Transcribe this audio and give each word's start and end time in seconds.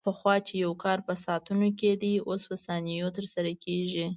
پخوا 0.07 0.35
چې 0.47 0.53
یو 0.65 0.71
کار 0.83 0.97
په 1.07 1.13
ساعتونو 1.23 1.67
کې 1.71 1.77
کېده، 1.97 2.11
اوس 2.27 2.41
په 2.49 2.55
ثانیو 2.65 3.07
کې 3.09 3.15
ترسره 3.17 3.51
کېږي. 3.63 4.05